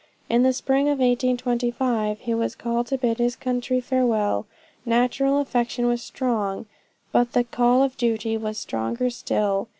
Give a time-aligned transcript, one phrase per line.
[0.29, 4.47] In the spring of 1825 he was called to bid his country farewell.
[4.83, 6.65] Natural affection was strong,
[7.11, 9.67] but the call of duty was stronger still.